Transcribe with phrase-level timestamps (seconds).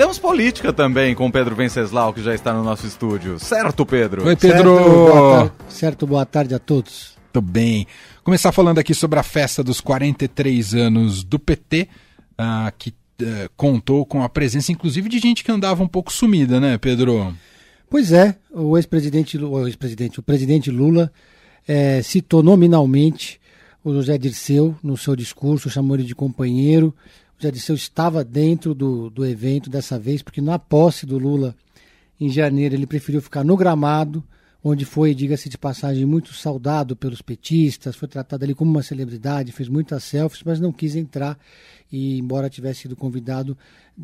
[0.00, 3.38] temos política também com o Pedro Venceslau, que já está no nosso estúdio.
[3.38, 4.26] Certo, Pedro?
[4.26, 4.74] Oi, Pedro!
[4.74, 7.18] Certo, boa, tar certo, boa tarde a todos.
[7.30, 7.86] Tudo bem.
[8.24, 11.86] Começar falando aqui sobre a festa dos 43 anos do PT, uh,
[12.38, 16.58] ah, que uh, contou com a presença, inclusive, de gente que andava um pouco sumida,
[16.58, 17.36] né, Pedro?
[17.90, 21.12] Pois é, o ex-presidente, o ex-presidente, o presidente Lula
[21.68, 23.38] é, citou nominalmente
[23.84, 26.94] o José Dirceu no seu discurso, chamou ele de companheiro.
[27.40, 31.56] O José Dirceu estava dentro do, do evento dessa vez, porque na posse do Lula
[32.20, 34.22] em janeiro ele preferiu ficar no gramado,
[34.62, 39.52] onde foi, diga-se de passagem, muito saudado pelos petistas, foi tratado ali como uma celebridade,
[39.52, 41.38] fez muitas selfies, mas não quis entrar,
[41.90, 43.56] e embora tivesse sido convidado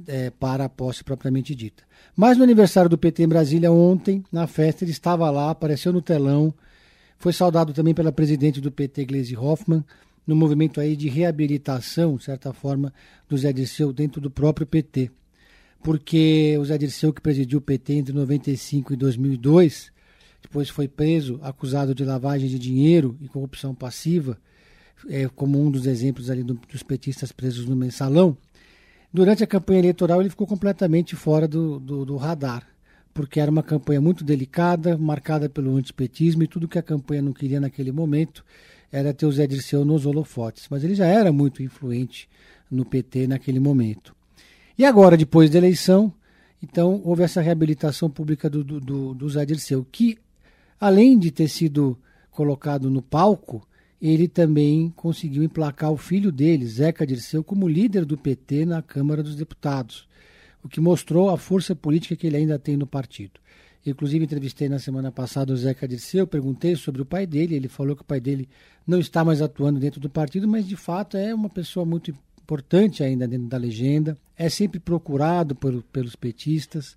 [0.06, 1.82] é, para a posse propriamente dita.
[2.16, 6.00] Mas no aniversário do PT em Brasília ontem, na festa, ele estava lá, apareceu no
[6.00, 6.54] telão,
[7.18, 9.84] foi saudado também pela presidente do PT, Gleisi Hoffmann,
[10.26, 12.92] no movimento aí de reabilitação, de certa forma,
[13.28, 15.10] do Zé Dirceu dentro do próprio PT.
[15.82, 19.92] Porque o Zé Dirceu, que presidiu o PT entre 95 e 2002,
[20.42, 24.38] depois foi preso, acusado de lavagem de dinheiro e corrupção passiva,
[25.08, 28.36] é, como um dos exemplos ali do, dos petistas presos no mensalão.
[29.12, 32.66] Durante a campanha eleitoral ele ficou completamente fora do, do, do radar
[33.16, 37.32] porque era uma campanha muito delicada, marcada pelo antipetismo e tudo que a campanha não
[37.32, 38.44] queria naquele momento
[38.90, 40.66] era ter o Zé Dirceu nos holofotes.
[40.70, 42.28] Mas ele já era muito influente
[42.70, 44.14] no PT naquele momento.
[44.78, 46.12] E agora, depois da eleição,
[46.62, 50.18] então houve essa reabilitação pública do, do, do, Zé Dirceu, que
[50.78, 51.98] além de ter sido
[52.30, 53.66] colocado no palco,
[54.00, 59.22] ele também conseguiu emplacar o filho dele, Zeca Dirceu, como líder do PT na Câmara
[59.22, 60.06] dos Deputados
[60.66, 63.40] o que mostrou a força política que ele ainda tem no partido.
[63.86, 67.94] Inclusive, entrevistei na semana passada o Zeca Dirceu, perguntei sobre o pai dele, ele falou
[67.94, 68.48] que o pai dele
[68.86, 73.02] não está mais atuando dentro do partido, mas de fato é uma pessoa muito importante
[73.02, 76.96] ainda dentro da legenda, é sempre procurado por, pelos petistas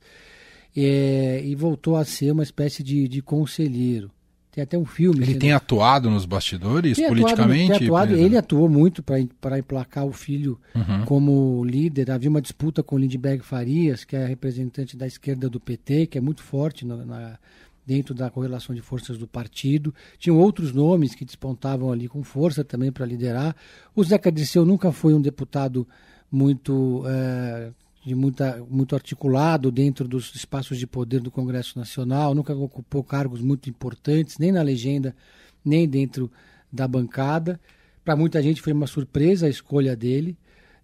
[0.75, 4.11] é, e voltou a ser uma espécie de, de conselheiro.
[4.59, 5.23] Tem até um filme.
[5.23, 7.71] Ele tem atuado nos bastidores tem politicamente?
[7.71, 11.05] Atuado, tem atuado, ele atuou muito para emplacar o filho uhum.
[11.05, 12.11] como líder.
[12.11, 16.21] Havia uma disputa com Lindbergh Farias, que é representante da esquerda do PT, que é
[16.21, 17.39] muito forte na, na,
[17.85, 19.93] dentro da correlação de forças do partido.
[20.17, 23.55] Tinham outros nomes que despontavam ali com força também para liderar.
[23.95, 25.87] O Zeca Dirceu nunca foi um deputado
[26.29, 27.03] muito.
[27.07, 27.71] É,
[28.05, 33.41] de muita, muito articulado dentro dos espaços de poder do Congresso Nacional, nunca ocupou cargos
[33.41, 35.15] muito importantes, nem na legenda,
[35.63, 36.31] nem dentro
[36.71, 37.59] da bancada.
[38.03, 40.37] Para muita gente foi uma surpresa a escolha dele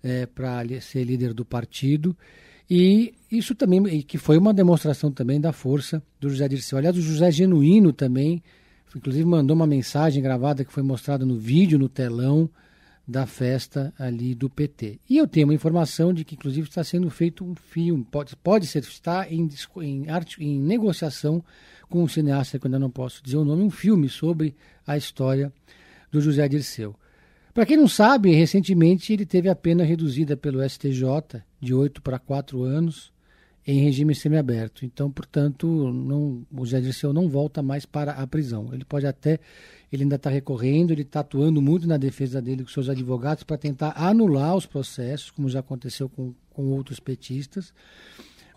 [0.04, 2.16] é, para ser líder do partido.
[2.70, 6.78] E isso também, que foi uma demonstração também da força do José Dirceu.
[6.78, 8.44] Aliás, o José Genuíno também,
[8.96, 12.50] inclusive mandou uma mensagem gravada que foi mostrada no vídeo, no telão,
[13.08, 15.00] da festa ali do PT.
[15.10, 18.66] E eu tenho uma informação de que, inclusive, está sendo feito um filme, pode, pode
[18.66, 19.48] ser, está em,
[19.82, 21.44] em, arte, em negociação
[21.88, 24.56] com um cineasta, que eu ainda não posso dizer o nome, um filme sobre
[24.88, 25.54] a história
[26.12, 26.96] do José Dirceu.
[27.54, 32.20] Para quem não sabe, recentemente ele teve a pena reduzida pelo STJ de 8 para
[32.20, 33.14] 4 anos
[33.68, 34.86] em regime semiaberto.
[34.86, 38.70] Então, portanto, não, o José Dirceu não volta mais para a prisão.
[38.74, 39.40] Ele pode até
[39.92, 43.58] ele ainda está recorrendo, ele está atuando muito na defesa dele com seus advogados para
[43.58, 47.74] tentar anular os processos, como já aconteceu com, com outros petistas,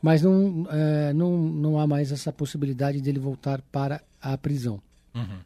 [0.02, 4.80] mas não, é, não, não há mais essa possibilidade dele voltar para a prisão.
[5.14, 5.38] Uhum.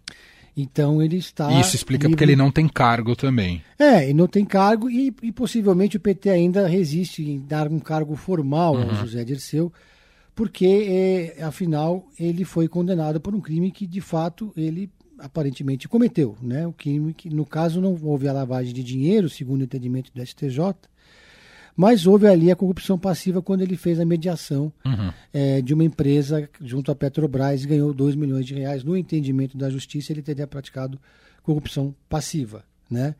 [0.56, 1.50] Então ele está.
[1.60, 2.16] Isso explica livre...
[2.16, 3.62] porque ele não tem cargo também.
[3.78, 7.78] É, ele não tem cargo e, e, possivelmente o PT ainda resiste em dar um
[7.78, 8.90] cargo formal uhum.
[8.90, 9.72] ao José Dirceu,
[10.34, 16.36] porque é, afinal ele foi condenado por um crime que de fato ele aparentemente cometeu,
[16.42, 16.66] né?
[16.66, 20.26] O crime que no caso não houve a lavagem de dinheiro, segundo o entendimento do
[20.26, 20.74] STJ,
[21.76, 25.12] mas houve ali a corrupção passiva quando ele fez a mediação uhum.
[25.32, 28.84] é, de uma empresa junto à Petrobras e ganhou 2 milhões de reais.
[28.84, 31.00] No entendimento da justiça, ele teria praticado
[31.42, 33.14] corrupção passiva, né?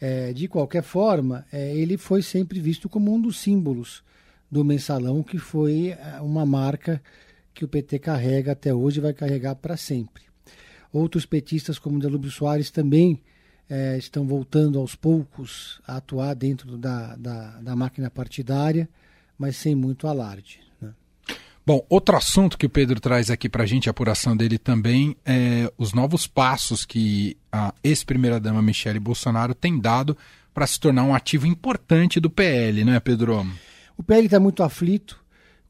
[0.00, 4.02] É, de qualquer forma, é, ele foi sempre visto como um dos símbolos
[4.50, 7.00] do mensalão, que foi uma marca
[7.54, 10.24] que o PT carrega até hoje e vai carregar para sempre.
[10.92, 13.22] Outros petistas, como Delúbio Soares, também
[13.72, 18.86] é, estão voltando aos poucos a atuar dentro da, da, da máquina partidária,
[19.38, 20.60] mas sem muito alarde.
[20.78, 20.90] Né?
[21.64, 25.16] Bom, outro assunto que o Pedro traz aqui para a gente, a apuração dele também,
[25.24, 30.18] é os novos passos que a ex-primeira-dama Michele Bolsonaro tem dado
[30.52, 33.46] para se tornar um ativo importante do PL, não é, Pedro?
[33.96, 35.18] O PL está muito aflito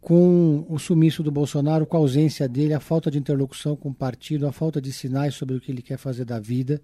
[0.00, 3.94] com o sumiço do Bolsonaro, com a ausência dele, a falta de interlocução com o
[3.94, 6.82] partido, a falta de sinais sobre o que ele quer fazer da vida.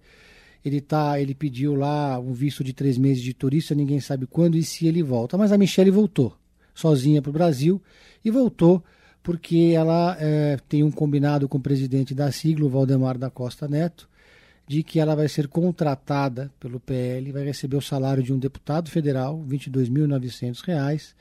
[0.64, 4.56] Ele tá, ele pediu lá um visto de três meses de turista, ninguém sabe quando
[4.56, 5.38] e se ele volta.
[5.38, 6.36] Mas a Michelle voltou.
[6.74, 7.80] sozinha para o Brasil
[8.24, 8.82] e voltou
[9.22, 13.68] porque ela é, tem um combinado com o presidente da sigla, o Valdemar da Costa
[13.68, 14.08] Neto,
[14.66, 18.90] de que ela vai ser contratada pelo PL, vai receber o salário de um deputado
[18.90, 21.14] federal, R$ 22.900,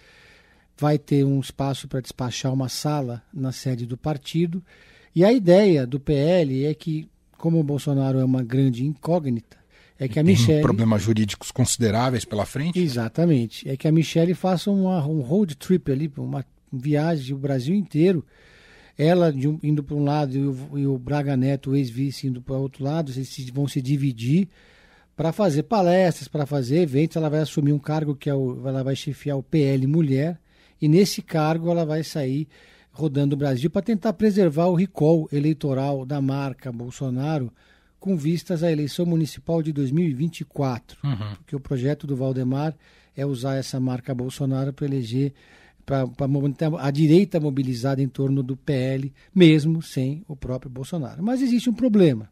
[0.77, 4.63] vai ter um espaço para despachar uma sala na sede do partido.
[5.15, 9.57] E a ideia do PL é que, como o Bolsonaro é uma grande incógnita,
[9.99, 10.61] é que a Michelle.
[10.61, 12.79] problemas jurídicos consideráveis pela frente?
[12.79, 13.67] Exatamente.
[13.67, 18.23] É que a Michelle faça uma, um road trip ali, uma viagem o Brasil inteiro.
[18.97, 22.41] Ela um, indo para um lado e o, e o, Braga Neto, o ex-vice, indo
[22.41, 24.47] para o outro lado, eles vão se dividir
[25.15, 27.17] para fazer palestras, para fazer eventos.
[27.17, 30.39] Ela vai assumir um cargo que é o, ela vai chefiar o PL Mulher,
[30.79, 32.47] e nesse cargo ela vai sair
[32.97, 37.53] rodando o Brasil para tentar preservar o recall eleitoral da marca Bolsonaro
[37.99, 40.97] com vistas à eleição municipal de 2024.
[41.03, 41.35] Uhum.
[41.35, 42.75] Porque o projeto do Valdemar
[43.15, 45.33] é usar essa marca Bolsonaro para eleger
[45.85, 46.05] para
[46.79, 51.23] a direita mobilizada em torno do PL, mesmo sem o próprio Bolsonaro.
[51.23, 52.29] Mas existe um problema.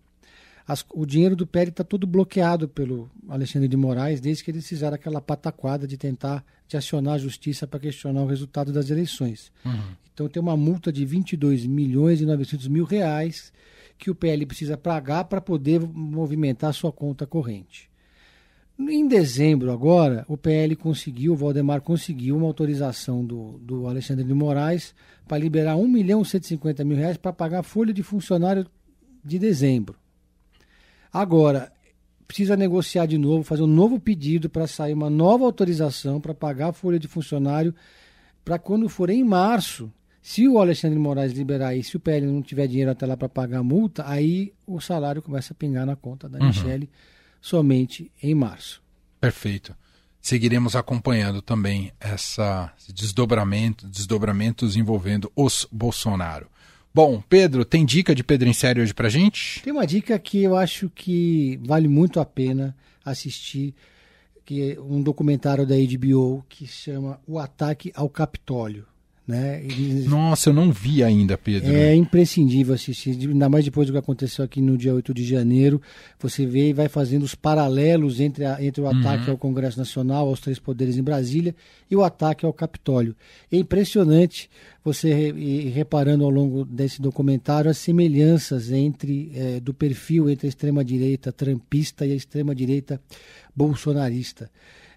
[0.67, 4.67] As, o dinheiro do PL está todo bloqueado pelo Alexandre de Moraes desde que eles
[4.67, 9.51] fizeram aquela pataquada de tentar de acionar a justiça para questionar o resultado das eleições.
[9.63, 9.95] Uhum.
[10.13, 13.51] Então tem uma multa de 22 milhões e 900 mil reais
[13.97, 17.89] que o PL precisa pagar para poder movimentar sua conta corrente.
[18.77, 24.33] Em dezembro, agora, o PL conseguiu, o Valdemar conseguiu uma autorização do, do Alexandre de
[24.33, 24.93] Moraes
[25.25, 28.67] para liberar 1 milhão e 150 mil reais para pagar a folha de funcionário
[29.23, 29.95] de dezembro.
[31.11, 31.71] Agora,
[32.27, 36.69] precisa negociar de novo, fazer um novo pedido para sair uma nova autorização para pagar
[36.69, 37.73] a folha de funcionário
[38.43, 39.91] para quando for em março
[40.21, 43.29] se o Alexandre Moraes liberar e se o PL não tiver dinheiro até lá para
[43.29, 46.47] pagar a multa, aí o salário começa a pingar na conta da uhum.
[46.47, 46.89] Michele
[47.39, 48.81] somente em março.
[49.21, 49.75] Perfeito.
[50.19, 56.47] Seguiremos acompanhando também essa desdobramento, desdobramentos envolvendo os Bolsonaro.
[56.95, 59.61] Bom, Pedro, tem dica de Pedro em série hoje pra gente?
[59.61, 63.75] Tem uma dica que eu acho que vale muito a pena assistir,
[64.45, 68.85] que é um documentário da HBO que chama O Ataque ao Capitólio.
[69.27, 69.63] Né?
[69.63, 70.05] Eles...
[70.05, 71.73] Nossa, eu não vi ainda, Pedro.
[71.73, 75.81] É imprescindível assistir, ainda mais depois do que aconteceu aqui no dia 8 de janeiro.
[76.19, 79.31] Você vê e vai fazendo os paralelos entre, a, entre o ataque uhum.
[79.31, 81.55] ao Congresso Nacional, aos três poderes em Brasília,
[81.89, 83.15] e o ataque ao Capitólio.
[83.51, 84.47] É impressionante
[84.83, 90.49] você ir reparando ao longo desse documentário as semelhanças entre é, do perfil entre a
[90.49, 93.01] extrema-direita trampista e a extrema-direita
[93.55, 94.51] bolsonarista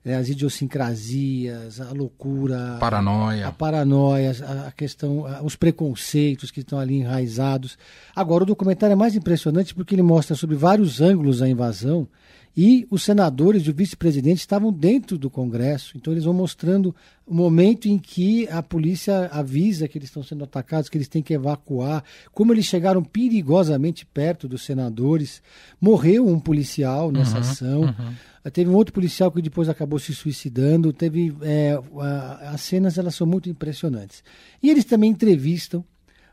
[0.05, 3.49] né, as idiosincrasias, a loucura, paranoia.
[3.49, 4.33] a paranoia,
[4.67, 7.79] a questão, os preconceitos que estão ali enraizados.
[8.15, 12.09] Agora, o documentário é mais impressionante porque ele mostra sobre vários ângulos a invasão
[12.57, 16.95] e os senadores e o vice-presidente estavam dentro do Congresso, então eles vão mostrando
[17.27, 21.23] o momento em que a polícia avisa que eles estão sendo atacados, que eles têm
[21.23, 22.03] que evacuar,
[22.33, 25.43] como eles chegaram perigosamente perto dos senadores.
[25.81, 27.81] Morreu um policial nessa uhum, ação.
[27.83, 28.51] Uhum.
[28.51, 30.93] Teve um outro policial que depois acabou se suicidando.
[30.93, 34.25] Teve é, a, as cenas elas são muito impressionantes.
[34.63, 35.85] E eles também entrevistam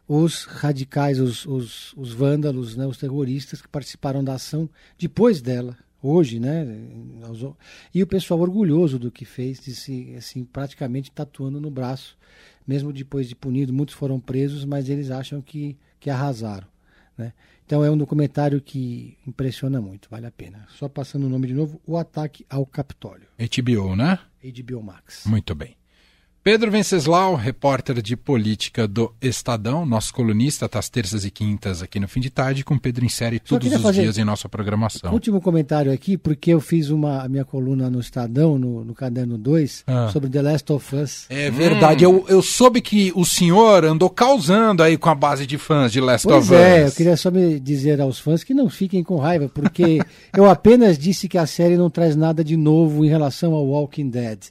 [0.07, 5.75] os radicais, os, os, os vândalos, né, os terroristas que participaram da ação depois dela,
[6.07, 6.65] hoje, né?
[7.93, 12.17] E o pessoal orgulhoso do que fez, de se, assim, praticamente tatuando no braço,
[12.67, 16.67] mesmo depois de punido, muitos foram presos, mas eles acham que, que arrasaram,
[17.17, 17.33] né?
[17.65, 20.67] Então é um documentário que impressiona muito, vale a pena.
[20.77, 23.27] Só passando o nome de novo, O Ataque ao Capitólio.
[23.39, 24.19] HBO, né?
[24.43, 25.25] HBO Max.
[25.25, 25.75] Muito bem.
[26.45, 31.99] Pedro Venceslau, repórter de política do Estadão, nosso colunista, tá às terças e quintas aqui
[31.99, 35.11] no fim de tarde, com Pedro em série todos os dias em nossa programação.
[35.11, 39.39] Último comentário aqui, porque eu fiz uma a minha coluna no Estadão, no, no Caderno
[39.39, 40.09] 2, ah.
[40.13, 41.25] sobre The Last of Us.
[41.31, 42.23] É verdade, hum.
[42.27, 45.99] eu, eu soube que o senhor andou causando aí com a base de fãs de
[45.99, 46.63] Last pois of é, Us.
[46.63, 49.99] é, eu queria só me dizer aos fãs que não fiquem com raiva, porque
[50.37, 54.11] eu apenas disse que a série não traz nada de novo em relação ao Walking
[54.11, 54.41] Dead.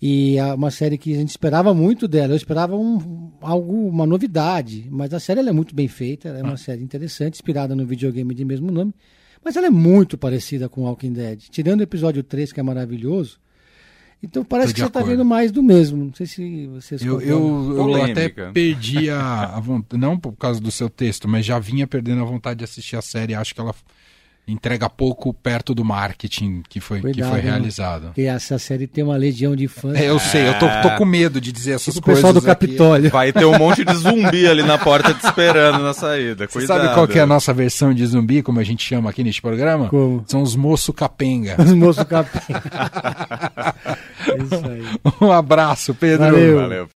[0.00, 2.32] E é uma série que a gente esperava muito dela.
[2.32, 4.86] Eu esperava um, algo, uma novidade.
[4.90, 6.28] Mas a série é muito bem feita.
[6.28, 6.58] é uma ah.
[6.58, 8.94] série interessante, inspirada no videogame de mesmo nome.
[9.42, 11.44] Mas ela é muito parecida com Walking Dead.
[11.50, 13.38] Tirando o episódio 3, que é maravilhoso.
[14.22, 16.04] Então parece que você está vendo mais do mesmo.
[16.04, 20.60] Não sei se vocês Eu, eu, eu até perdi a, a vontade, não por causa
[20.60, 23.34] do seu texto, mas já vinha perdendo a vontade de assistir a série.
[23.34, 23.74] Acho que ela
[24.46, 28.06] entrega pouco perto do marketing que foi, Cuidado, que foi realizado.
[28.06, 29.98] Porque essa série tem uma legião de fãs.
[29.98, 32.22] É, eu sei, eu tô, tô com medo de dizer essas tipo coisas.
[32.22, 33.10] O pessoal do Capitólio.
[33.10, 36.46] Vai ter um monte de zumbi ali na porta te esperando na saída.
[36.46, 36.78] Cuidado.
[36.78, 39.24] Você sabe qual que é a nossa versão de zumbi, como a gente chama aqui
[39.24, 39.88] neste programa?
[39.88, 40.24] Como?
[40.26, 41.56] São os moço capenga.
[41.58, 42.62] Os moço capenga.
[44.28, 44.84] É isso aí.
[45.20, 46.26] Um abraço, Pedro.
[46.26, 46.60] Valeu.
[46.60, 46.88] Valeu.